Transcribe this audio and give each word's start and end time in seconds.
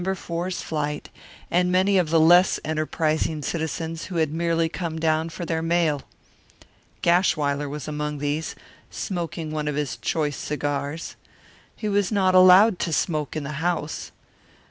4's 0.03 0.63
flight, 0.63 1.09
and 1.51 1.71
many 1.71 1.99
of 1.99 2.09
the 2.09 2.19
less 2.19 2.59
enterprising 2.65 3.43
citizens 3.43 4.05
who 4.05 4.15
had 4.15 4.33
merely 4.33 4.67
come 4.67 4.97
down 4.97 5.29
for 5.29 5.45
their 5.45 5.61
mail. 5.61 6.01
Gashwiler 7.03 7.69
was 7.69 7.87
among 7.87 8.17
these, 8.17 8.55
smoking 8.89 9.51
one 9.51 9.67
of 9.67 9.75
his 9.75 9.97
choice 9.97 10.37
cigars. 10.37 11.15
He 11.75 11.87
was 11.87 12.11
not 12.11 12.33
allowed 12.33 12.79
to 12.79 12.91
smoke 12.91 13.35
in 13.35 13.43
the 13.43 13.61
house. 13.65 14.11